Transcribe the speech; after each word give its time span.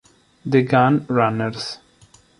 The 0.43 0.63
Gun 0.63 1.05
Runners 1.09 1.77